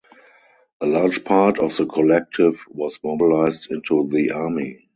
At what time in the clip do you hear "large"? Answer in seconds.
0.87-1.23